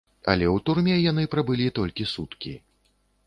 Але 0.31 0.45
ў 0.55 0.63
турме 0.69 0.95
яны 1.11 1.27
прабылі 1.35 1.67
толькі 1.79 2.07
суткі. 2.15 2.57